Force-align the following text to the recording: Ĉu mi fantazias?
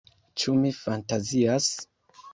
Ĉu 0.43 0.55
mi 0.61 0.71
fantazias? 0.79 1.71